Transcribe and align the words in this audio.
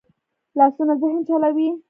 لاسونه 0.57 0.93
ذهن 1.01 1.17
چلوي 1.27 1.69